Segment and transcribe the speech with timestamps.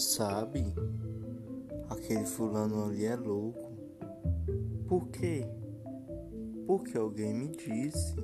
[0.00, 0.64] Sabe?
[1.90, 3.70] Aquele fulano ali é louco.
[4.88, 5.46] Por quê?
[6.66, 8.16] Porque alguém me disse.